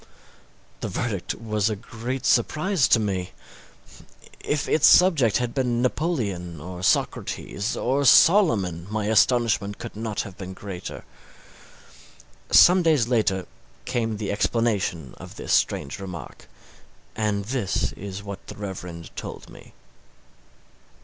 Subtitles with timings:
[0.79, 3.33] This verdict was a great surprise to me.
[4.39, 10.35] If its subject had been Napoleon, or Socrates, or Solomon, my astonishment could not have
[10.39, 11.03] been greater.
[12.49, 13.45] Some days later
[13.85, 16.49] came the explanation of this strange remark,
[17.15, 19.71] and this is what the Reverend told me.